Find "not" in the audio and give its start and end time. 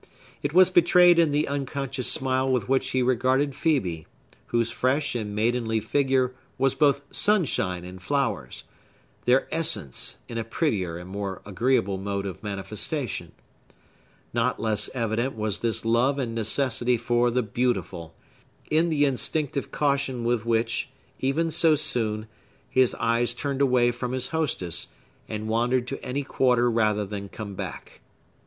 14.33-14.59